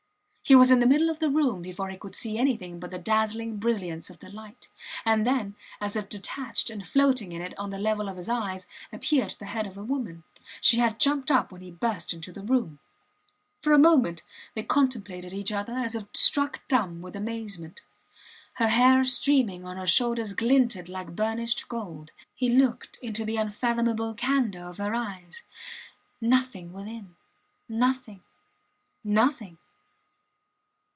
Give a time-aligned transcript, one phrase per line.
[0.43, 2.99] He was in the middle of the room before he could see anything but the
[2.99, 4.67] dazzling brilliance of the light;
[5.05, 8.67] and then, as if detached and floating in it on the level of his eyes,
[8.91, 10.23] appeared the head of a woman.
[10.59, 12.79] She had jumped up when he burst into the room.
[13.61, 17.81] For a moment they contemplated each other as if struck dumb with amazement.
[18.55, 22.11] Her hair streaming on her shoulders glinted like burnished gold.
[22.35, 25.43] He looked into the unfathomable candour of her eyes.
[26.19, 27.15] Nothing within
[27.69, 28.19] nothing
[29.01, 29.57] nothing.